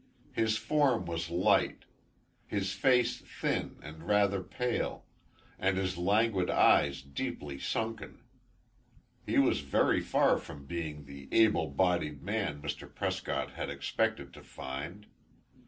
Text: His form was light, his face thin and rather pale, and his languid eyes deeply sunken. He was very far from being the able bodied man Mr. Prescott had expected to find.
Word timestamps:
His 0.31 0.57
form 0.57 1.05
was 1.05 1.29
light, 1.29 1.85
his 2.47 2.73
face 2.73 3.19
thin 3.19 3.77
and 3.83 4.07
rather 4.07 4.41
pale, 4.41 5.05
and 5.59 5.77
his 5.77 5.95
languid 5.95 6.49
eyes 6.49 7.03
deeply 7.03 7.59
sunken. 7.59 8.23
He 9.27 9.37
was 9.37 9.59
very 9.59 10.01
far 10.01 10.39
from 10.39 10.65
being 10.65 11.05
the 11.05 11.27
able 11.31 11.67
bodied 11.67 12.23
man 12.23 12.63
Mr. 12.63 12.91
Prescott 12.91 13.51
had 13.51 13.69
expected 13.69 14.33
to 14.33 14.41
find. 14.41 15.05